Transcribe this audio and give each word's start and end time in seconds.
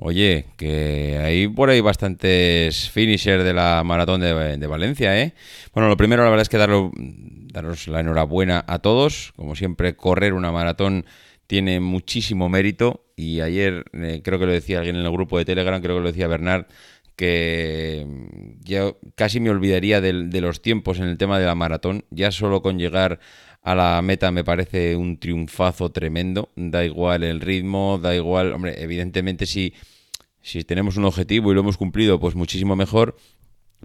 Oye, 0.00 0.46
que 0.56 1.18
hay 1.20 1.48
por 1.48 1.70
ahí 1.70 1.80
bastantes 1.80 2.88
finishers 2.88 3.42
de 3.42 3.52
la 3.52 3.82
maratón 3.84 4.20
de, 4.20 4.66
Valencia, 4.68 5.20
¿eh? 5.20 5.34
Bueno, 5.74 5.88
lo 5.88 5.96
primero, 5.96 6.22
la 6.22 6.30
verdad 6.30 6.42
es 6.42 6.48
que 6.48 6.56
daros 6.56 7.88
la 7.88 7.98
enhorabuena 7.98 8.64
a 8.68 8.78
todos. 8.78 9.32
Como 9.34 9.56
siempre, 9.56 9.96
correr 9.96 10.34
una 10.34 10.52
maratón 10.52 11.04
tiene 11.48 11.80
muchísimo 11.80 12.48
mérito 12.48 13.06
y 13.16 13.40
ayer 13.40 13.86
eh, 13.92 14.20
creo 14.22 14.38
que 14.38 14.46
lo 14.46 14.52
decía 14.52 14.78
alguien 14.78 14.94
en 14.94 15.04
el 15.04 15.10
grupo 15.10 15.36
de 15.36 15.44
Telegram, 15.44 15.82
creo 15.82 15.96
que 15.96 16.02
lo 16.02 16.08
decía 16.08 16.28
Bernard, 16.28 16.66
que 17.16 18.06
yo 18.62 19.00
casi 19.16 19.40
me 19.40 19.50
olvidaría 19.50 20.00
de, 20.00 20.40
los 20.40 20.62
tiempos 20.62 21.00
en 21.00 21.08
el 21.08 21.18
tema 21.18 21.40
de 21.40 21.46
la 21.46 21.56
maratón, 21.56 22.04
ya 22.10 22.30
solo 22.30 22.62
con 22.62 22.78
llegar 22.78 23.18
a 23.62 23.74
la 23.74 24.00
meta 24.02 24.30
me 24.30 24.44
parece 24.44 24.96
un 24.96 25.18
triunfazo 25.18 25.90
tremendo, 25.90 26.50
da 26.56 26.84
igual 26.84 27.24
el 27.24 27.40
ritmo, 27.40 27.98
da 28.02 28.14
igual, 28.14 28.52
hombre, 28.52 28.82
evidentemente 28.82 29.46
si, 29.46 29.74
si 30.40 30.64
tenemos 30.64 30.96
un 30.96 31.04
objetivo 31.04 31.50
y 31.50 31.54
lo 31.54 31.60
hemos 31.60 31.76
cumplido, 31.76 32.18
pues 32.18 32.34
muchísimo 32.34 32.76
mejor, 32.76 33.16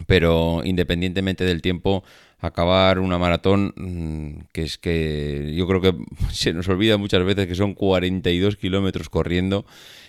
pero 0.07 0.61
independientemente 0.63 1.43
del 1.43 1.61
tiempo, 1.61 2.03
acabar 2.39 2.99
una 2.99 3.17
maratón, 3.17 3.73
mm, 3.75 4.47
que 4.51 4.63
es 4.63 4.77
que 4.77 5.53
yo 5.55 5.67
creo 5.67 5.81
que 5.81 5.95
se 6.31 6.53
nos 6.53 6.67
olvida 6.67 6.97
muchas 6.97 7.23
veces 7.23 7.47
que 7.47 7.55
son 7.55 7.73
42 7.73 8.57
kilómetros 8.57 9.09
corriendo, 9.09 9.65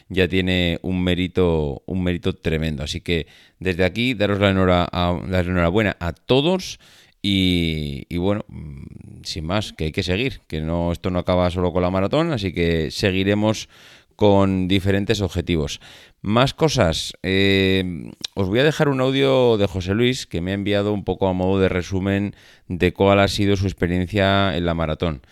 ya 0.08 0.28
tiene 0.28 0.78
un 0.82 1.02
mérito, 1.02 1.82
un 1.86 2.02
mérito 2.02 2.34
tremendo. 2.34 2.82
Así 2.82 3.00
que 3.00 3.26
desde 3.58 3.84
aquí 3.84 4.14
daros 4.14 4.38
la, 4.40 4.50
enhorabuena 4.50 5.96
a 6.00 6.12
todos. 6.12 6.78
Y, 7.27 8.05
y, 8.11 8.19
bueno, 8.19 8.44
mm, 8.48 9.22
sin 9.22 9.47
más, 9.47 9.72
que 9.72 9.84
hay 9.84 9.92
que 9.92 10.03
seguir, 10.03 10.42
que 10.47 10.61
no 10.61 10.92
esto 10.92 11.08
no 11.08 11.19
acaba 11.19 11.50
solo 11.50 11.72
con 11.72 11.80
la 11.80 11.89
maratón, 11.89 12.33
así 12.33 12.53
que 12.53 12.91
seguiremos 12.91 13.70
con 14.14 14.69
diferentes 14.69 15.22
objetivos. 15.22 15.80
Más 16.20 16.52
cosas. 16.52 17.14
Eh, 17.22 18.12
os 18.34 18.48
voy 18.48 18.58
a 18.58 18.64
dejar 18.64 18.91
un 18.91 19.00
audio 19.00 19.56
de 19.56 19.67
José 19.67 19.95
Luis 19.95 20.27
que 20.27 20.42
me 20.42 20.50
ha 20.50 20.55
enviado 20.55 20.92
un 20.92 21.02
poco 21.02 21.27
a 21.27 21.33
modo 21.33 21.58
de 21.58 21.70
resumen 21.70 22.34
de 22.69 22.92
cuál 22.92 23.19
ha 23.20 23.28
sido 23.28 23.56
su 23.56 23.64
experiencia 23.64 24.55
en 24.55 24.67
la 24.67 24.75
maratón. 24.75 25.22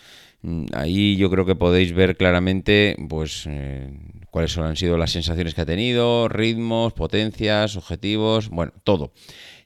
Mm, 0.42 0.66
ahí 0.72 1.16
yo 1.16 1.30
creo 1.30 1.46
que 1.46 1.54
podéis 1.54 1.92
ver 1.92 2.16
claramente 2.16 2.96
pues 3.08 3.44
eh, 3.48 3.90
cuáles 4.30 4.56
han 4.58 4.76
sido 4.76 4.98
las 4.98 5.12
sensaciones 5.12 5.54
que 5.54 5.60
ha 5.60 5.66
tenido, 5.66 6.28
ritmos, 6.28 6.92
potencias, 6.92 7.76
objetivos, 7.76 8.48
bueno, 8.48 8.72
todo. 8.84 9.12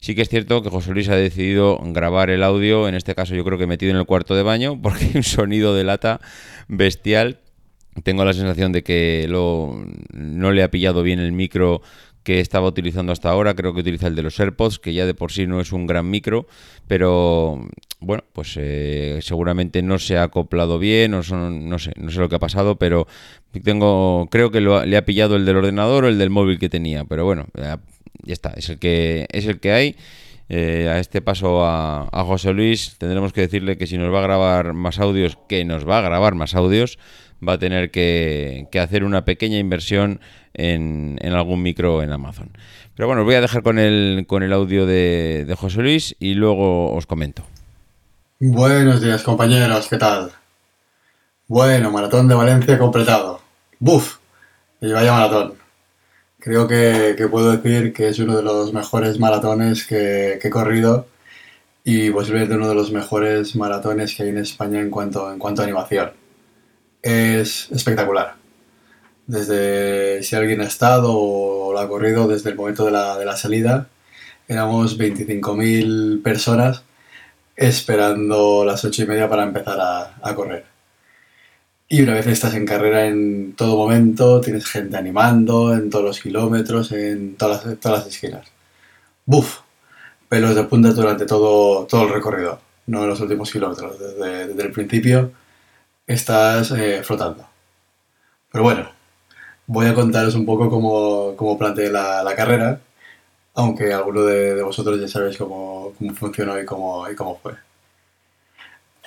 Sí 0.01 0.15
que 0.15 0.23
es 0.23 0.29
cierto 0.29 0.63
que 0.63 0.71
José 0.71 0.93
Luis 0.93 1.09
ha 1.09 1.17
decidido 1.17 1.79
grabar 1.83 2.31
el 2.31 2.43
audio, 2.43 2.89
en 2.89 2.95
este 2.95 3.15
caso 3.15 3.35
yo 3.35 3.45
creo 3.45 3.59
que 3.59 3.67
metido 3.67 3.91
en 3.91 3.97
el 3.97 4.07
cuarto 4.07 4.37
de 4.37 4.43
baño, 4.43 4.81
porque 4.83 5.07
hay 5.07 5.13
un 5.17 5.23
sonido 5.23 5.75
de 5.75 5.85
lata 5.85 6.21
bestial 6.69 7.41
tengo 8.03 8.25
la 8.25 8.33
sensación 8.33 8.73
de 8.73 8.83
que 8.83 9.27
lo, 9.29 9.85
no 10.13 10.53
le 10.53 10.63
ha 10.63 10.71
pillado 10.71 11.03
bien 11.03 11.19
el 11.19 11.33
micro 11.33 11.83
que 12.27 12.41
estaba 12.41 12.67
utilizando 12.67 13.13
hasta 13.13 13.31
ahora, 13.31 13.55
creo 13.55 13.73
que 13.73 13.83
utiliza 13.83 14.09
el 14.09 14.17
de 14.17 14.25
los 14.25 14.41
AirPods, 14.41 14.81
que 14.81 14.93
ya 14.93 15.07
de 15.07 15.15
por 15.15 15.31
sí 15.31 15.47
no 15.47 15.61
es 15.61 15.71
un 15.71 15.87
gran 15.87 16.11
micro, 16.11 16.49
pero 16.89 17.69
bueno, 18.01 18.25
pues 18.33 18.55
eh, 18.57 19.21
seguramente 19.23 19.81
no 19.81 20.01
se 20.01 20.17
ha 20.17 20.25
acoplado 20.25 20.81
bien, 20.81 21.13
no, 21.13 21.23
no, 21.23 21.79
sé, 21.79 21.93
no 21.95 22.11
sé 22.11 22.19
lo 22.19 22.29
que 22.29 22.35
ha 22.35 22.41
pasado, 22.41 22.75
pero 22.81 23.07
tengo, 23.63 24.27
creo 24.29 24.51
que 24.51 24.61
le 24.61 24.97
ha 24.97 25.05
pillado 25.05 25.37
el 25.37 25.47
del 25.47 25.55
ordenador 25.55 26.03
o 26.03 26.09
el 26.09 26.19
del 26.19 26.31
móvil 26.31 26.59
que 26.59 26.69
tenía, 26.69 27.05
pero 27.05 27.25
bueno, 27.25 27.47
ya, 27.55 27.79
está, 28.27 28.55
es 28.57 28.71
el 28.71 28.81
que, 28.81 29.29
es 29.31 29.47
el 29.47 29.61
que 29.61 29.71
hay. 29.71 29.97
Eh, 30.49 30.89
a 30.89 30.99
este 30.99 31.23
paso 31.23 31.65
a, 31.65 32.09
José 32.13 32.53
Luis 32.53 32.97
tendremos 32.99 33.33
que 33.33 33.43
decirle 33.43 33.77
que 33.77 33.87
si 33.87 33.99
nos 33.99 34.13
va 34.13 34.19
a 34.19 34.23
grabar 34.23 34.73
más 34.73 34.99
audios, 34.99 35.39
que 35.49 35.65
nos 35.65 35.89
va 35.89 35.99
a 35.99 36.03
grabar 36.03 36.35
más 36.35 36.57
audios, 36.57 36.99
va 37.47 37.55
a 37.55 37.59
tener 37.59 37.91
que, 37.91 38.69
hacer 38.81 39.05
una 39.05 39.25
pequeña 39.25 39.59
inversión 39.59 40.21
en, 40.57 41.19
algún 41.23 41.63
micro 41.63 42.03
en 42.03 42.13
Amazon. 42.13 42.51
Pero 42.95 43.07
bueno, 43.07 43.23
os 43.23 43.27
voy 43.27 43.35
a 43.35 43.41
dejar 43.41 43.63
con 43.63 43.79
el, 43.79 44.25
con 44.27 44.43
el 44.43 44.53
audio 44.53 44.87
de, 44.87 45.45
de 45.47 45.55
José 45.55 45.83
Luis 45.83 46.17
y 46.19 46.35
luego 46.35 46.93
os 46.93 47.07
comento. 47.07 47.43
Buenos 48.39 49.01
días 49.01 49.23
compañeros, 49.23 49.89
¿qué 49.89 49.97
tal? 49.97 50.33
Bueno, 51.49 51.91
maratón 51.91 52.29
de 52.29 52.35
Valencia 52.35 52.79
completado. 52.79 53.41
¡Buf! 53.79 54.19
Y 54.81 54.93
vaya 54.93 55.13
maratón. 55.13 55.55
Creo 56.39 56.69
que, 56.69 57.17
puedo 57.31 57.57
decir 57.57 57.93
que 57.93 58.09
es 58.09 58.19
uno 58.19 58.37
de 58.37 58.43
los 58.43 58.73
mejores 58.73 59.19
maratones 59.19 59.87
que, 59.87 60.39
he 60.43 60.51
corrido 60.51 61.07
y 61.85 62.11
posiblemente 62.11 62.55
uno 62.55 62.69
de 62.69 62.75
los 62.75 62.93
mejores 62.93 63.57
maratones 63.57 64.15
que 64.15 64.25
hay 64.25 64.29
en 64.31 64.39
España 64.39 64.81
en 64.81 64.91
cuanto, 64.91 65.33
en 65.33 65.39
cuanto 65.39 65.63
a 65.63 65.65
animación 65.65 66.13
es 67.03 67.71
espectacular. 67.71 68.35
Desde 69.27 70.23
si 70.23 70.37
alguien 70.37 70.61
ha 70.61 70.67
estado 70.67 71.13
o 71.17 71.73
lo 71.73 71.79
ha 71.81 71.89
corrido 71.89 72.29
desde 72.29 72.51
el 72.51 72.57
momento 72.57 72.85
de 72.85 72.93
la, 72.93 73.19
de 73.19 73.25
la 73.25 73.37
salida, 73.37 73.89
éramos 74.49 74.99
25.000 74.99 76.23
personas 76.23 76.83
esperando 77.57 78.65
las 78.65 78.85
8 78.85 79.03
y 79.03 79.07
media 79.07 79.29
para 79.29 79.43
empezar 79.45 79.81
a, 79.81 80.17
a, 80.23 80.35
correr. 80.35 80.67
Y 81.89 82.03
una 82.03 82.15
vez 82.15 82.27
estás 82.27 82.55
en 82.55 82.67
carrera 82.67 83.07
en 83.07 83.55
todo 83.55 83.77
momento, 83.77 84.41
tienes 84.41 84.67
gente 84.67 84.97
animando 84.97 85.75
en 85.75 85.91
todos 85.91 86.05
los 86.05 86.21
kilómetros, 86.21 86.93
en 86.93 87.37
todas 87.37 87.65
las, 87.65 87.81
todas 87.81 87.99
las 88.01 88.09
esquinas. 88.09 88.47
¡Buf! 89.25 89.61
Pelos 90.29 90.55
de 90.55 90.65
punta 90.65 90.91
durante 90.91 91.27
todo, 91.27 91.87
todo 91.87 92.05
el 92.05 92.13
recorrido, 92.13 92.61
no 92.87 93.03
en 93.03 93.09
los 93.11 93.21
últimos 93.21 93.51
kilómetros, 93.53 93.99
desde, 93.99 94.49
desde 94.49 94.63
el 94.63 94.73
principio 94.73 95.33
estás 96.07 96.71
eh, 96.73 97.03
flotando. 97.03 97.47
Pero 98.51 98.65
bueno, 98.65 98.91
voy 99.67 99.87
a 99.87 99.95
contaros 99.95 100.35
un 100.35 100.47
poco 100.47 100.69
cómo, 100.71 101.35
cómo 101.37 101.59
planteé 101.59 101.91
la, 101.91 102.23
la, 102.23 102.35
carrera, 102.35 102.81
aunque 103.55 103.93
alguno 103.93 104.23
de, 104.25 104.63
vosotros 104.63 105.01
ya 105.01 105.09
sabéis 105.09 105.37
cómo, 105.37 105.93
cómo 105.99 106.15
funcionó 106.15 106.61
y 106.61 106.65
cómo, 106.65 107.09
y 107.11 107.15
cómo 107.15 107.39
fue. 107.43 107.55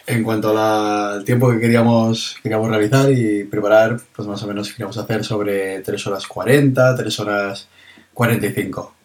En 0.08 0.24
cuanto 0.24 0.58
al 0.58 1.24
tiempo 1.24 1.52
que 1.52 1.60
queríamos, 1.60 2.38
queríamos 2.42 2.70
realizar 2.70 3.12
y 3.12 3.44
preparar, 3.44 4.00
pues 4.16 4.28
más 4.28 4.42
o 4.42 4.48
menos 4.48 4.70
queríamos 4.72 4.98
hacer 4.98 5.24
sobre 5.24 5.82
3 5.82 6.08
horas 6.08 6.26
40, 6.28 6.96
3 6.96 7.20
horas 7.20 7.68
45. 8.14 8.96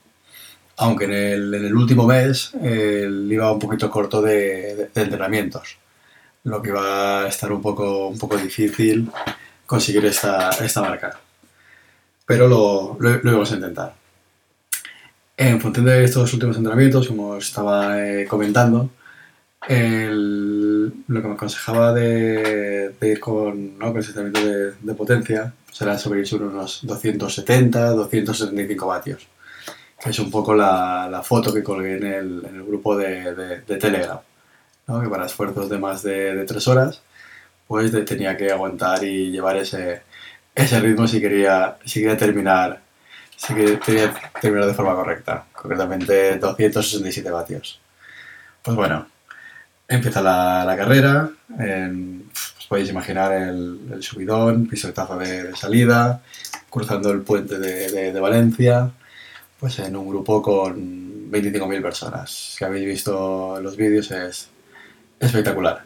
Aunque 0.79 1.05
en 1.05 1.13
el, 1.13 1.55
en 1.55 1.65
el 1.67 1.75
último 1.75 2.07
mes 2.07 2.53
iba 2.63 3.53
un 3.53 3.59
poquito 3.59 3.91
corto 3.91 4.23
de 4.23 4.91
entrenamientos 4.95 5.79
lo 6.45 6.61
que 6.61 6.71
va 6.71 7.25
a 7.25 7.29
estar 7.29 7.51
un 7.51 7.61
poco, 7.61 8.09
un 8.09 8.19
poco 8.19 8.37
difícil 8.37 9.11
conseguir 9.67 10.05
esta, 10.05 10.51
esta 10.51 10.83
marca. 10.83 11.19
Pero 12.27 12.49
lo, 12.49 12.97
lo, 12.99 13.11
lo, 13.23 13.31
íbamos 13.31 13.53
a 13.53 13.55
intentar. 13.55 13.95
En 15.37 15.61
función 15.61 15.87
de 15.87 16.05
estos 16.05 16.33
últimos 16.33 16.57
entrenamientos, 16.57 17.09
como 17.09 17.37
estaba 17.37 18.07
eh, 18.07 18.27
comentando, 18.27 18.91
lo 19.69 21.23
que 21.23 21.29
me 21.29 21.35
aconsejaba 21.35 21.93
de, 21.93 22.95
ir 23.01 23.21
con, 23.21 23.79
¿no? 23.79 23.93
con 23.93 23.99
ese 23.99 24.11
entrenamiento 24.11 24.47
de, 24.47 24.73
de 24.81 24.95
potencia 24.95 25.55
será 25.73 25.99
sobre 25.99 26.23
unos 26.37 26.81
270, 26.83 27.91
275 27.91 28.87
vatios, 28.87 29.27
que 30.03 30.11
es 30.11 30.19
un 30.19 30.31
poco 30.31 30.55
la, 30.55 31.09
la 31.11 31.23
foto 31.23 31.53
que 31.53 31.63
colgué 31.65 31.97
en 31.97 32.07
el, 32.07 32.45
en 32.49 32.55
el 32.57 32.65
grupo 32.65 32.97
de, 32.97 33.35
de 33.35 33.77
Telegram 33.77 34.21
que 34.87 35.09
para 35.09 35.27
esfuerzos 35.27 35.69
de 35.69 35.79
más 35.79 36.03
de, 36.03 36.45
tres 36.47 36.69
horas, 36.69 37.03
pues 37.67 37.93
tenía 38.05 38.37
que 38.37 38.51
aguantar 38.51 39.03
y 39.05 39.31
llevar 39.31 39.57
ese, 39.57 40.03
ese 40.55 40.81
ritmo 40.81 41.07
si 41.07 41.21
quería, 41.21 41.77
si 41.85 42.01
quería 42.01 42.17
terminar 42.17 42.81
si 43.37 43.55
quería 43.55 44.15
terminar 44.41 44.67
de 44.67 44.75
forma 44.75 44.95
correcta, 44.95 45.47
concretamente 45.53 46.39
267 46.39 47.31
vatios. 47.31 47.81
Pues 48.63 48.77
bueno, 48.77 49.07
empieza 49.89 50.23
la, 50.23 50.65
la 50.65 50.77
carrera, 50.77 51.31
pues 51.57 52.67
podéis 52.69 52.91
imaginar 52.91 53.33
el, 53.33 54.03
subidón, 54.03 54.67
pisotazo 54.67 55.19
de, 55.19 55.45
de, 55.45 55.57
salida, 55.57 56.23
cruzando 56.71 57.11
el 57.11 57.21
puente 57.21 57.59
de, 57.59 58.13
de, 58.13 58.21
Valencia, 58.21 58.91
pues 59.59 59.79
en 59.81 59.97
un 59.97 60.09
grupo 60.09 60.41
con 60.41 61.31
25.000 61.31 61.83
personas. 61.83 62.31
Si 62.31 62.65
habéis 62.65 62.87
visto 62.87 63.61
los 63.61 63.77
vídeos 63.77 64.11
es 64.11 64.49
espectacular. 65.21 65.83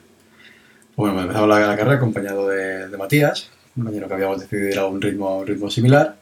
Bueno, 0.97 1.21
empezamos 1.21 1.49
la, 1.49 1.61
la 1.61 1.76
carrera 1.76 1.97
acompañado 1.97 2.49
de, 2.49 2.97
Matías, 2.97 3.50
un 3.78 4.08
que 4.08 4.14
habíamos 4.14 4.40
decidido 4.40 4.69
ir 4.69 4.78
a 4.78 4.86
un 4.86 5.00
ritmo, 5.00 5.38
un 5.38 5.46
ritmo 5.46 5.70
similar. 5.70 6.16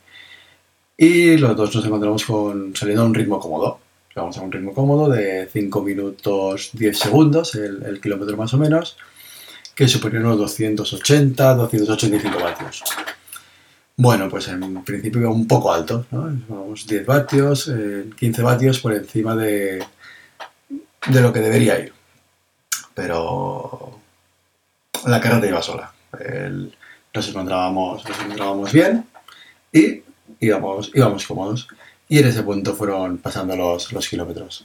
Y 0.96 1.36
los 1.36 1.56
dos 1.56 1.74
nos 1.74 1.84
encontramos 1.84 2.24
con 2.24 2.74
saliendo 2.74 3.02
a 3.02 3.06
un 3.06 3.14
ritmo 3.14 3.38
cómodo. 3.38 3.80
Vamos 4.14 4.38
a 4.38 4.40
un 4.40 4.50
ritmo 4.50 4.72
cómodo 4.72 5.10
de 5.10 5.46
5 5.52 5.82
minutos 5.82 6.70
10 6.72 6.98
segundos, 6.98 7.54
el, 7.54 8.00
kilómetro 8.00 8.34
más 8.38 8.54
o 8.54 8.58
menos, 8.58 8.96
que 9.74 9.86
suponían 9.86 10.24
unos 10.24 10.38
280, 10.38 11.54
285 11.54 12.38
vatios. 12.38 12.82
Bueno, 13.98 14.30
pues 14.30 14.48
en 14.48 14.82
principio 14.84 15.30
un 15.30 15.46
poco 15.46 15.70
alto, 15.70 16.06
¿no? 16.10 16.30
Vamos 16.48 16.86
10 16.86 17.04
vatios, 17.04 17.70
15 18.16 18.40
eh, 18.40 18.44
vatios 18.44 18.80
por 18.80 18.94
encima 18.94 19.36
de, 19.36 19.84
de 21.08 21.20
lo 21.20 21.30
que 21.30 21.40
debería 21.40 21.78
ir. 21.78 21.92
Pero 22.94 24.00
la 25.06 25.20
carrera 25.20 25.46
iba 25.46 25.62
sola. 25.62 25.92
Nos, 27.16 27.28
encontrábamos, 27.28 28.04
nos 28.04 28.20
encontrábamos 28.20 28.72
bien 28.72 29.04
y 29.72 30.02
íbamos, 30.40 30.90
íbamos 30.94 31.26
cómodos. 31.26 31.68
Y 32.08 32.18
en 32.18 32.28
ese 32.28 32.42
punto 32.42 32.74
fueron 32.74 33.18
pasando 33.18 33.56
los, 33.56 33.92
los 33.92 34.08
kilómetros. 34.08 34.64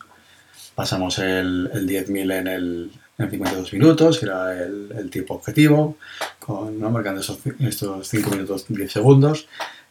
Pasamos 0.75 1.17
el, 1.19 1.69
el 1.73 1.87
10.000 1.87 2.39
en 2.39 2.47
el, 2.47 2.91
en 3.17 3.29
52 3.31 3.73
minutos, 3.73 4.19
que 4.19 4.25
era 4.25 4.63
el, 4.63 4.93
el 4.97 5.09
tiempo 5.09 5.35
objetivo, 5.35 5.97
con, 6.39 6.79
¿no? 6.79 6.91
marcando 6.91 7.21
estos 7.21 8.07
5 8.07 8.29
minutos 8.29 8.65
10 8.67 8.91
segundos. 8.91 9.47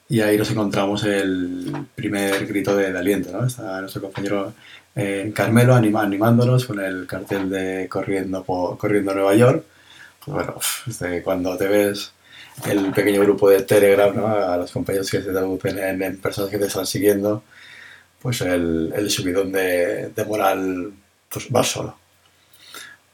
Y 0.08 0.20
ahí 0.20 0.36
nos 0.36 0.50
encontramos 0.50 1.04
el 1.04 1.86
primer 1.94 2.46
grito 2.46 2.76
de, 2.76 2.86
aliento. 2.96 3.30
¿no? 3.32 3.46
Está 3.46 3.80
nuestro 3.80 4.02
compañero 4.02 4.52
eh, 4.96 5.30
Carmelo 5.34 5.74
animándonos 5.74 6.64
con 6.64 6.80
el 6.80 7.06
cartel 7.06 7.48
de 7.48 7.88
Corriendo, 7.88 8.42
por, 8.42 8.76
corriendo 8.76 9.14
Nueva 9.14 9.34
York. 9.34 9.64
Pues 10.24 10.34
bueno, 10.98 11.22
cuando 11.22 11.56
te 11.56 11.68
ves 11.68 12.12
el 12.68 12.92
pequeño 12.92 13.20
grupo 13.22 13.48
de 13.48 13.62
Telegram, 13.62 14.14
¿no? 14.14 14.26
a 14.26 14.56
los 14.56 14.70
compañeros 14.72 15.10
que 15.10 15.22
se 15.22 15.30
traducen 15.30 15.78
en, 15.78 16.18
personas 16.18 16.50
que 16.50 16.58
te 16.58 16.66
están 16.66 16.86
siguiendo, 16.86 17.42
pues 18.20 18.40
el, 18.42 19.10
subidón 19.10 19.52
de, 19.52 20.12
moral 20.26 20.92
pues 21.28 21.48
va 21.54 21.62
solo. 21.62 21.96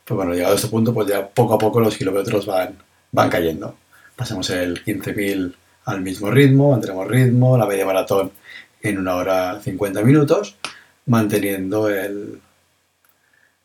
Pues 0.04 0.16
bueno, 0.16 0.34
llegado 0.34 0.52
a 0.52 0.56
este 0.56 0.68
punto, 0.68 0.94
pues 0.94 1.08
ya 1.08 1.26
poco 1.28 1.54
a 1.54 1.58
poco 1.58 1.80
los 1.80 1.96
kilómetros 1.96 2.46
van, 2.46 2.76
van 3.12 3.28
cayendo. 3.28 3.76
Pasamos 4.14 4.48
el 4.50 4.84
15.000 4.84 5.54
al 5.86 6.00
mismo 6.00 6.30
ritmo, 6.30 6.70
mantendremos 6.70 7.08
ritmo, 7.08 7.58
la 7.58 7.66
media 7.66 7.86
maratón 7.86 8.32
en 8.82 8.98
una 8.98 9.16
hora 9.16 9.60
50 9.60 10.02
minutos, 10.02 10.56
manteniendo 11.06 11.88
el, 11.88 12.40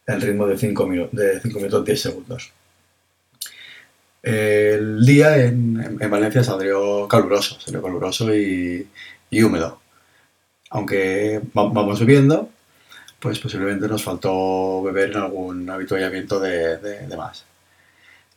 el 0.08 0.22
ritmo 0.22 0.48
de 0.48 0.58
5 0.58 0.88
minutos, 0.88 1.20
de 1.20 1.40
5 1.40 1.58
minutos 1.58 1.86
10 1.86 2.02
segundos. 2.02 2.52
El 4.24 5.04
día 5.06 5.36
en, 5.38 5.98
en, 6.00 6.12
Valencia 6.12 6.44
salió 6.44 7.08
caluroso, 7.08 7.60
salió 7.60 7.82
caluroso 7.82 8.34
y, 8.36 8.88
húmedo. 9.32 9.80
Aunque 10.70 11.42
vamos 11.54 12.00
bebiendo, 12.00 12.50
pues 13.20 13.40
posiblemente 13.40 13.88
nos 13.88 14.04
faltó 14.04 14.84
beber 14.84 15.12
en 15.12 15.18
algún 15.18 15.70
habituallamiento 15.70 16.40
de, 16.40 16.78
de, 16.78 17.18
más. 17.18 17.46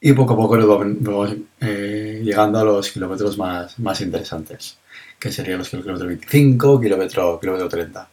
Y 0.00 0.12
poco 0.12 0.34
a 0.34 0.36
poco 0.36 0.56
nos 0.56 0.68
vamos 0.68 1.36
eh, 1.60 2.20
llegando 2.24 2.58
a 2.60 2.64
los 2.64 2.90
kilómetros 2.90 3.38
más, 3.38 3.78
más 3.78 4.00
interesantes, 4.00 4.78
que 5.18 5.30
serían 5.32 5.58
los 5.58 5.68
kilómetros 5.68 6.06
25, 6.06 6.80
kilómetro, 6.80 7.38
kilómetro 7.40 7.68
30, 7.68 8.08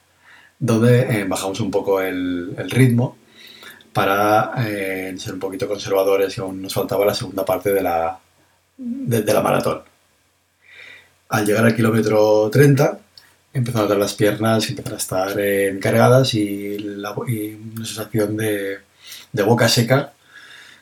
donde 0.60 1.22
eh, 1.22 1.26
bajamos 1.26 1.60
un 1.62 1.72
poco 1.72 2.02
el 2.02 2.70
ritmo 2.70 3.18
para 3.94 4.54
eh, 4.66 5.14
ser 5.18 5.34
un 5.34 5.40
poquito 5.40 5.68
conservadores 5.68 6.38
y 6.38 6.42
aún 6.42 6.62
nos 6.62 6.74
faltaba 6.74 7.06
la 7.06 7.14
segunda 7.14 7.44
parte 7.46 7.74
de 7.74 7.82
la, 7.82 8.20
de, 8.78 9.22
de 9.22 9.34
la 9.34 9.42
maratón. 9.42 9.82
Al 11.30 11.46
llegar 11.46 11.66
al 11.66 11.76
kilómetro 11.76 12.50
30, 12.52 13.00
empezó 13.54 13.80
a 13.80 13.82
notar 13.84 13.98
las 13.98 14.14
piernas, 14.14 14.70
empezaron 14.70 14.98
a 14.98 15.02
estar 15.02 15.34
eh, 15.38 15.78
cargadas 15.82 16.34
y, 16.34 16.78
una 16.78 17.86
sensación 17.86 18.38
de, 18.38 18.80
de, 19.32 19.44
boca 19.44 19.68
seca, 19.68 20.14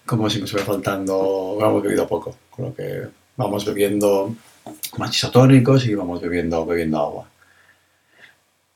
como 0.06 0.30
si 0.30 0.40
me 0.40 0.46
estuviera 0.46 0.72
faltando, 0.72 1.58
hemos 1.60 1.84
bebido 1.84 2.08
poco, 2.08 2.36
con 2.50 2.66
lo 2.66 2.76
que 2.76 3.08
vamos 3.38 3.66
bebiendo 3.66 4.36
más 4.98 5.16
isotónicos 5.16 5.86
y 5.86 5.96
vamos 5.96 6.22
bebiendo, 6.22 6.66
bebiendo 6.66 7.00
agua. 7.00 7.30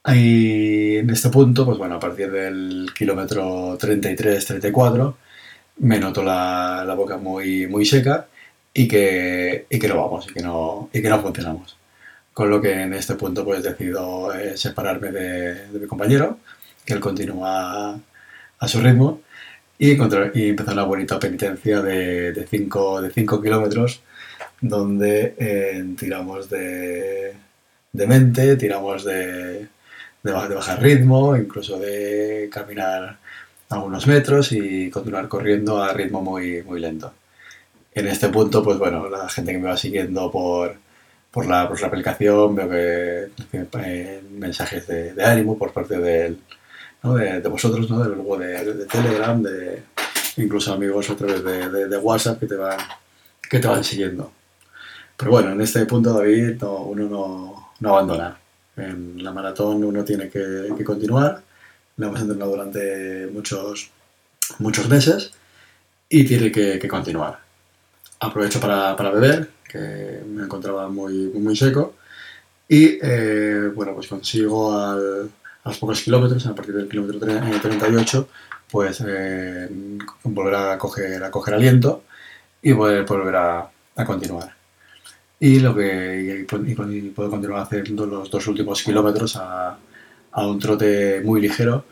Y 0.05 0.97
en 0.97 1.09
este 1.09 1.29
punto, 1.29 1.65
pues 1.65 1.77
bueno, 1.77 1.95
a 1.95 1.99
partir 1.99 2.29
del 2.31 2.91
kilómetro 2.97 3.77
33-34, 3.77 5.15
me 5.77 5.99
noto 5.99 6.23
la, 6.23 6.83
la, 6.85 6.93
boca 6.93 7.17
muy, 7.17 7.67
muy 7.67 7.85
seca 7.85 8.27
y 8.73 8.87
que, 8.87 9.65
y 9.69 9.79
que 9.79 9.87
no 9.87 9.95
vamos, 10.01 10.27
y 10.29 10.33
que 10.33 10.41
no, 10.41 10.89
y 10.93 11.01
que 11.01 11.09
no 11.09 11.21
funcionamos. 11.21 11.77
Con 12.33 12.49
lo 12.49 12.61
que 12.61 12.73
en 12.81 12.93
este 12.93 13.15
punto 13.15 13.45
pues 13.45 13.63
decido 13.63 14.33
eh, 14.33 14.57
separarme 14.57 15.11
de, 15.11 15.67
de, 15.67 15.79
mi 15.79 15.87
compañero, 15.87 16.39
que 16.85 16.93
él 16.93 16.99
continúa 16.99 17.99
a 18.59 18.67
su 18.67 18.81
ritmo, 18.81 19.21
y, 19.79 19.91
y 19.91 20.49
empezar 20.49 20.73
una 20.73 20.83
bonita 20.83 21.19
penitencia 21.19 21.81
de 21.81 22.47
5 22.49 23.01
de 23.01 23.11
cinco 23.11 23.41
kilómetros, 23.41 24.01
donde 24.61 25.35
eh, 25.37 25.85
tiramos 25.97 26.49
de, 26.49 27.33
de 27.91 28.07
mente, 28.07 28.55
tiramos 28.57 29.03
de, 29.05 29.67
de, 30.23 30.31
bajar 30.31 30.81
ritmo, 30.81 31.35
incluso 31.35 31.77
de 31.77 32.49
caminar 32.51 33.17
algunos 33.69 34.07
metros 34.07 34.51
y 34.51 34.89
continuar 34.89 35.27
corriendo 35.27 35.83
a 35.83 35.93
ritmo 35.93 36.21
muy, 36.21 36.63
muy 36.63 36.79
lento. 36.79 37.13
En 37.93 38.07
este 38.07 38.29
punto, 38.29 38.63
pues 38.63 38.77
bueno, 38.77 39.09
la 39.09 39.29
gente 39.29 39.51
que 39.51 39.59
me 39.59 39.69
va 39.69 39.77
siguiendo 39.77 40.31
por, 40.31 40.75
por, 41.29 41.45
la, 41.45 41.67
por 41.67 41.79
la 41.79 41.87
aplicación 41.87 42.55
veo 42.55 42.69
que 42.69 43.29
eh, 43.51 44.23
mensajes 44.31 44.87
de, 44.87 45.13
de, 45.13 45.23
ánimo 45.23 45.57
por 45.57 45.73
parte 45.73 45.99
de, 45.99 46.35
¿no? 47.03 47.15
de, 47.15 47.41
de 47.41 47.49
vosotros, 47.49 47.89
¿no? 47.89 47.99
del 47.99 48.13
grupo 48.13 48.37
de, 48.37 48.73
de, 48.73 48.85
Telegram, 48.85 49.41
de 49.41 49.83
incluso 50.37 50.73
amigos 50.73 51.09
a 51.09 51.15
través 51.15 51.43
de, 51.43 51.87
de, 51.87 51.97
WhatsApp 51.97 52.39
que 52.39 52.47
te, 52.47 52.55
van, 52.55 52.79
que 53.49 53.59
te 53.59 53.67
van 53.67 53.83
siguiendo. 53.83 54.31
Pero 55.17 55.31
bueno, 55.31 55.51
en 55.51 55.61
este 55.61 55.85
punto, 55.85 56.13
David, 56.13 56.55
no, 56.61 56.77
uno 56.77 57.07
no, 57.07 57.73
no 57.79 57.89
abandona 57.89 58.42
en 58.77 59.23
la 59.23 59.31
maratón 59.31 59.83
uno 59.83 60.03
tiene 60.03 60.29
que, 60.29 60.83
continuar, 60.83 61.41
lo 61.97 62.07
hemos 62.07 62.21
entrenado 62.21 62.51
durante 62.51 63.27
muchos, 63.27 63.91
muchos 64.59 64.89
meses 64.89 65.31
y 66.09 66.25
tiene 66.25 66.51
que, 66.51 66.87
continuar. 66.87 67.39
Aprovecho 68.19 68.59
para, 68.59 68.95
para, 68.95 69.11
beber, 69.11 69.49
que 69.67 70.21
me 70.27 70.43
encontraba 70.43 70.87
muy, 70.87 71.29
muy 71.29 71.55
seco, 71.55 71.95
y 72.67 72.97
eh, 73.01 73.69
bueno, 73.75 73.93
pues 73.93 74.07
consigo 74.07 74.71
a 74.71 74.95
los 75.65 75.77
pocos 75.77 76.01
kilómetros, 76.01 76.45
a 76.47 76.55
partir 76.55 76.73
del 76.75 76.89
kilómetro 76.89 77.19
38, 77.19 78.29
pues 78.71 79.03
eh, 79.05 79.69
volver 80.23 80.55
a 80.55 80.77
coger, 80.77 81.23
a 81.23 81.29
coger 81.29 81.53
aliento 81.53 82.03
y 82.61 82.73
poder 82.73 83.05
volver 83.05 83.35
a, 83.35 83.69
a 83.95 84.05
continuar 84.05 84.62
y 85.43 85.59
lo 85.59 85.75
que 85.75 86.45
y, 86.47 87.09
puedo 87.09 87.29
continuar 87.29 87.63
haciendo 87.63 88.05
los 88.05 88.31
dos 88.31 88.47
últimos 88.47 88.81
kilómetros 88.81 89.35
a, 89.35 89.77
a, 90.31 90.47
un 90.47 90.57
trote 90.57 91.19
muy 91.21 91.41
ligero, 91.41 91.83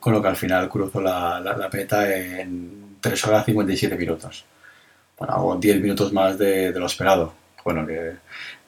con 0.00 0.14
lo 0.14 0.22
que 0.22 0.28
al 0.28 0.36
final 0.36 0.70
cruzo 0.70 1.02
la, 1.02 1.38
la, 1.38 1.54
la 1.54 1.68
meta 1.68 2.10
en 2.10 2.96
3 3.02 3.26
horas 3.26 3.44
57 3.44 3.94
minutos. 3.96 4.46
Bueno, 5.18 5.34
hago 5.34 5.56
10 5.56 5.82
minutos 5.82 6.14
más 6.14 6.38
de, 6.38 6.72
de, 6.72 6.80
lo 6.80 6.86
esperado. 6.86 7.34
Bueno, 7.62 7.86
que 7.86 8.12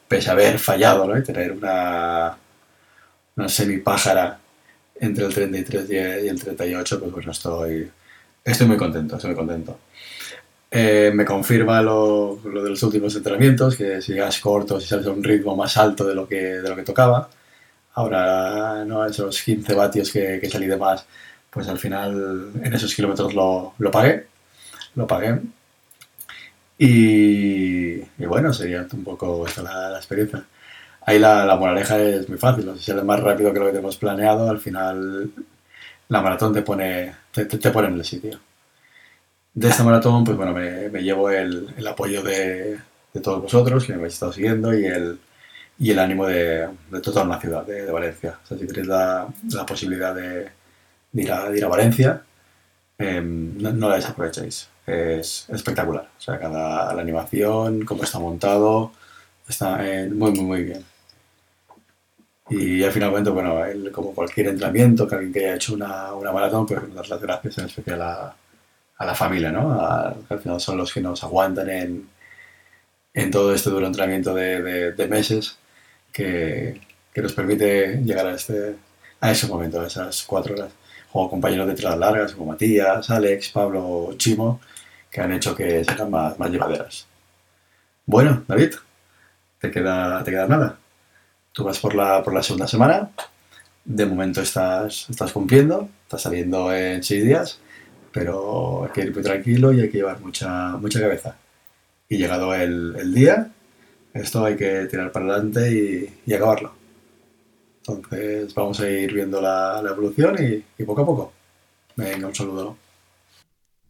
pese 0.06 0.28
a 0.28 0.32
haber 0.32 0.58
fallado 0.58 1.06
¿no? 1.06 1.18
y 1.18 1.22
tener 1.22 1.52
una, 1.52 2.36
una 3.36 3.48
semipájara 3.48 4.38
entre 5.00 5.24
el 5.24 5.32
33 5.32 5.90
y 5.90 6.28
el 6.28 6.44
38, 6.44 7.00
pues 7.00 7.10
bueno, 7.10 7.32
estoy, 7.32 7.90
estoy 8.44 8.66
muy 8.66 8.76
contento, 8.76 9.16
estoy 9.16 9.30
muy 9.30 9.38
contento. 9.38 9.78
Eh, 10.70 11.12
me 11.14 11.24
confirma 11.24 11.80
lo, 11.80 12.40
lo, 12.44 12.62
de 12.62 12.70
los 12.70 12.82
últimos 12.82 13.14
entrenamientos, 13.14 13.76
que 13.76 14.02
si 14.02 14.12
llegas 14.12 14.40
corto, 14.40 14.80
si 14.80 14.86
sales 14.88 15.06
a 15.06 15.10
un 15.12 15.22
ritmo 15.22 15.56
más 15.56 15.76
alto 15.76 16.04
de 16.06 16.14
lo 16.14 16.26
que, 16.28 16.36
de 16.36 16.68
lo 16.68 16.76
que 16.76 16.82
tocaba. 16.82 17.28
Ahora, 17.94 18.84
¿no? 18.86 19.04
esos 19.06 19.42
15 19.42 19.74
vatios 19.74 20.12
que, 20.12 20.38
que 20.40 20.50
salí 20.50 20.66
de 20.66 20.76
más, 20.76 21.06
pues 21.50 21.68
al 21.68 21.78
final 21.78 22.52
en 22.62 22.74
esos 22.74 22.94
kilómetros 22.94 23.34
lo, 23.34 23.74
lo 23.78 23.90
pagué. 23.90 24.26
Lo 24.96 25.06
pagué. 25.06 25.40
Y, 26.78 28.00
y, 28.00 28.26
bueno, 28.26 28.52
sería 28.52 28.86
un 28.92 29.04
poco 29.04 29.46
esta 29.46 29.62
la, 29.62 29.90
la 29.90 29.96
experiencia. 29.98 30.44
Ahí 31.02 31.18
la, 31.18 31.46
la, 31.46 31.56
moraleja 31.56 31.98
es 31.98 32.28
muy 32.28 32.38
fácil. 32.38 32.70
Si 32.78 32.84
sales 32.84 33.04
más 33.04 33.20
rápido 33.20 33.52
que 33.52 33.60
lo 33.60 33.66
que 33.66 33.72
tenemos 33.72 33.96
planeado, 33.96 34.50
al 34.50 34.60
final 34.60 35.30
la 36.08 36.22
maratón 36.22 36.52
te 36.54 36.62
pone, 36.62 37.14
te, 37.32 37.46
te, 37.46 37.58
te 37.58 37.70
pone 37.70 37.88
en 37.88 37.94
el 37.94 38.04
sitio 38.04 38.40
de 39.56 39.68
esta 39.68 39.84
maratón, 39.84 40.22
pues 40.22 40.36
bueno, 40.36 40.52
me, 40.52 40.90
me 40.90 41.02
llevo 41.02 41.30
el, 41.30 41.74
el 41.78 41.86
apoyo 41.86 42.22
de, 42.22 42.78
de, 43.14 43.20
todos 43.22 43.40
vosotros 43.40 43.84
que 43.84 43.92
me 43.92 44.00
habéis 44.00 44.14
estado 44.14 44.32
siguiendo 44.32 44.78
y 44.78 44.84
el, 44.84 45.18
y 45.78 45.90
el 45.92 45.98
ánimo 45.98 46.26
de, 46.26 46.68
de 46.90 47.00
toda 47.00 47.24
una 47.24 47.40
ciudad, 47.40 47.64
de, 47.64 47.90
Valencia. 47.90 48.38
Si 48.46 48.54
tenéis 48.54 48.86
la, 48.86 49.26
la 49.50 49.64
posibilidad 49.64 50.14
de, 50.14 50.50
ir 51.14 51.32
a, 51.32 51.56
ir 51.56 51.64
a, 51.64 51.68
Valencia, 51.68 52.22
eh, 52.98 53.20
no, 53.22 53.72
no, 53.72 53.88
la 53.88 53.96
desaprovechéis. 53.96 54.68
Es 54.86 55.46
espectacular. 55.48 56.10
O 56.18 56.20
sea, 56.20 56.38
cada 56.38 56.92
la 56.92 57.00
animación, 57.00 57.86
cómo 57.86 58.04
está 58.04 58.18
montado, 58.18 58.92
está 59.48 59.78
eh, 59.88 60.10
muy, 60.10 60.32
muy, 60.32 60.44
muy 60.44 60.62
bien. 60.64 60.84
Y 62.50 62.84
al 62.84 62.92
finalmente, 62.92 63.30
bueno, 63.30 63.62
como 63.90 64.14
cualquier 64.14 64.48
entrenamiento, 64.48 65.08
que 65.08 65.14
alguien 65.14 65.32
que 65.32 65.46
haya 65.46 65.56
hecho 65.56 65.74
una, 65.74 66.12
una 66.12 66.30
maratón, 66.30 66.66
pues 66.66 66.94
dar 66.94 67.08
las 67.08 67.20
gracias 67.22 67.58
en 67.58 67.64
especial 67.64 68.02
a 68.02 68.36
a 68.98 69.04
la 69.04 69.14
familia, 69.14 69.52
¿no? 69.52 69.78
al 69.78 70.40
final 70.40 70.60
son 70.60 70.78
los 70.78 70.92
que 70.92 71.00
nos 71.00 71.22
aguantan 71.22 71.68
en, 71.68 72.08
en 73.12 73.30
todo 73.30 73.54
este 73.54 73.70
duro 73.70 73.86
entrenamiento 73.86 74.34
de, 74.34 74.92
de, 74.92 75.08
meses 75.08 75.58
que, 76.12 76.80
que, 77.12 77.22
nos 77.22 77.32
permite 77.34 77.98
llegar 78.02 78.26
a, 78.26 78.34
este, 78.34 78.76
a 79.20 79.30
ese 79.30 79.46
momento, 79.46 79.80
a 79.80 79.86
esas 79.86 80.22
cuatro 80.22 80.54
horas. 80.54 80.72
Juego 81.10 81.30
compañeros 81.30 81.66
de 81.66 81.72
entradas 81.72 81.98
largas 81.98 82.32
como 82.32 82.52
Matías, 82.52 83.08
Alex, 83.10 83.50
Pablo, 83.50 84.14
Chimo, 84.16 84.60
que 85.10 85.20
han 85.20 85.32
hecho 85.32 85.54
que 85.54 85.84
sean 85.84 86.10
más, 86.10 86.38
más 86.38 86.50
llevaderas. 86.50 87.06
Bueno, 88.06 88.44
David, 88.46 88.74
te 89.60 89.70
queda, 89.70 90.22
te 90.24 90.30
queda 90.30 90.46
nada. 90.46 90.78
Tú 91.52 91.64
vas 91.64 91.78
por 91.78 91.94
la, 91.94 92.22
por 92.22 92.34
la 92.34 92.42
segunda 92.42 92.66
semana, 92.66 93.10
de 93.84 94.06
momento 94.06 94.42
estás, 94.42 95.08
estás 95.08 95.32
cumpliendo, 95.32 95.88
estás 96.02 96.22
saliendo 96.22 96.72
en 96.74 97.02
seis 97.02 97.24
días, 97.24 97.60
pero 98.16 98.84
hay 98.84 98.90
que 98.92 99.00
ir 99.02 99.12
muy 99.12 99.22
tranquilo 99.22 99.72
y 99.74 99.80
hay 99.82 99.90
que 99.90 99.98
llevar 99.98 100.18
mucha, 100.20 100.70
mucha 100.78 100.98
cabeza. 100.98 101.36
Y 102.08 102.16
llegado 102.16 102.54
el, 102.54 103.12
día, 103.12 103.50
esto 104.14 104.42
hay 104.42 104.56
que 104.56 104.86
tirar 104.86 105.12
para 105.12 105.26
adelante 105.26 106.10
y, 106.26 106.32
acabarlo. 106.32 106.72
Entonces 107.86 108.54
vamos 108.54 108.80
a 108.80 108.88
ir 108.88 109.12
viendo 109.12 109.38
la, 109.42 109.82
evolución 109.86 110.34
y, 110.78 110.84
poco 110.84 111.02
a 111.02 111.06
poco. 111.06 111.32
Venga, 111.94 112.26
un 112.28 112.34
saludo. 112.34 112.78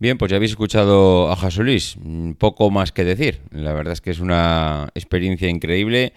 Bien, 0.01 0.19
pues 0.19 0.31
ya 0.31 0.37
habéis 0.37 0.51
escuchado 0.51 1.31
a 1.31 1.37
Jasolís. 1.37 1.97
Poco 2.39 2.71
más 2.73 2.91
que 2.91 3.05
decir. 3.05 3.41
La 3.53 3.73
verdad 3.75 3.93
es 3.93 4.01
que 4.01 4.11
es 4.11 4.19
una 4.19 4.89
experiencia 4.95 5.49
increíble 5.49 6.13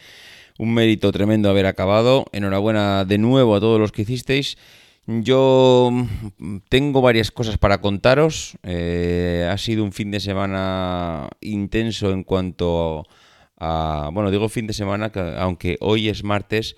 un 0.57 0.73
mérito 0.73 1.11
tremendo 1.11 1.49
haber 1.49 1.65
acabado. 1.65 2.25
Enhorabuena 2.33 3.05
de 3.05 3.17
nuevo 3.17 3.55
a 3.55 3.59
todos 3.59 3.79
los 3.79 3.91
que 3.91 4.01
hicisteis. 4.01 4.57
Yo 5.09 5.89
mm, 5.91 6.57
tengo 6.69 7.01
varias 7.01 7.31
cosas 7.31 7.57
para 7.57 7.81
contaros. 7.81 8.57
Eh, 8.61 9.49
ha 9.51 9.57
sido 9.57 9.83
un 9.83 9.91
fin 9.91 10.11
de 10.11 10.19
semana 10.19 11.29
intenso 11.41 12.11
en 12.11 12.23
cuanto 12.23 13.07
a... 13.57 14.11
Bueno, 14.13 14.29
digo 14.29 14.49
fin 14.49 14.67
de 14.67 14.73
semana, 14.73 15.11
aunque 15.39 15.77
hoy 15.81 16.09
es 16.09 16.23
martes, 16.23 16.75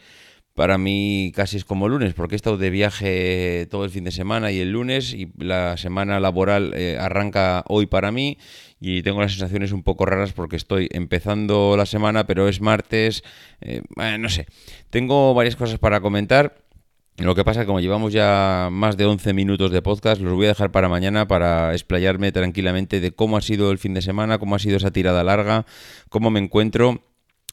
para 0.55 0.77
mí 0.77 1.33
casi 1.35 1.57
es 1.57 1.65
como 1.65 1.89
lunes, 1.89 2.13
porque 2.13 2.35
he 2.35 2.37
estado 2.37 2.57
de 2.57 2.69
viaje 2.69 3.67
todo 3.69 3.83
el 3.83 3.89
fin 3.89 4.05
de 4.05 4.11
semana 4.11 4.49
y 4.51 4.61
el 4.61 4.71
lunes, 4.71 5.13
y 5.13 5.29
la 5.37 5.75
semana 5.75 6.21
laboral 6.21 6.73
eh, 6.73 6.97
arranca 6.97 7.65
hoy 7.67 7.85
para 7.85 8.13
mí, 8.13 8.37
y 8.79 9.03
tengo 9.03 9.19
las 9.19 9.31
sensaciones 9.33 9.73
un 9.73 9.83
poco 9.83 10.05
raras 10.05 10.31
porque 10.31 10.55
estoy 10.55 10.87
empezando 10.91 11.75
la 11.75 11.85
semana, 11.85 12.27
pero 12.27 12.47
es 12.47 12.61
martes, 12.61 13.23
eh, 13.59 13.81
no 14.19 14.29
sé. 14.29 14.47
Tengo 14.89 15.33
varias 15.33 15.57
cosas 15.57 15.79
para 15.79 15.99
comentar. 15.99 16.60
Lo 17.21 17.35
que 17.35 17.43
pasa 17.43 17.67
como 17.67 17.79
llevamos 17.79 18.13
ya 18.13 18.69
más 18.71 18.97
de 18.97 19.05
11 19.05 19.33
minutos 19.33 19.71
de 19.71 19.83
podcast, 19.83 20.19
los 20.21 20.33
voy 20.33 20.45
a 20.45 20.49
dejar 20.49 20.71
para 20.71 20.89
mañana 20.89 21.27
para 21.27 21.73
explayarme 21.73 22.31
tranquilamente 22.31 22.99
de 22.99 23.11
cómo 23.11 23.37
ha 23.37 23.41
sido 23.41 23.71
el 23.71 23.77
fin 23.77 23.93
de 23.93 24.01
semana, 24.01 24.39
cómo 24.39 24.55
ha 24.55 24.59
sido 24.59 24.77
esa 24.77 24.91
tirada 24.91 25.23
larga, 25.23 25.65
cómo 26.09 26.31
me 26.31 26.39
encuentro 26.39 27.03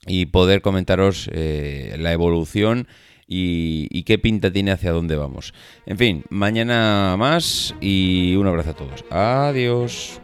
y 0.07 0.27
poder 0.27 0.63
comentaros 0.63 1.29
eh, 1.35 1.97
la 1.99 2.13
evolución 2.13 2.89
y, 3.27 4.03
qué 4.05 4.19
pinta 4.19 4.51
tiene 4.51 4.71
hacia 4.71 4.91
dónde 4.93 5.17
vamos. 5.17 5.53
En 5.85 5.99
fin, 5.99 6.25
mañana 6.31 7.15
más 7.19 7.75
y 7.79 8.37
un 8.37 8.47
abrazo 8.47 8.71
a 8.71 8.75
todos. 8.75 9.05
Adiós. 9.11 10.19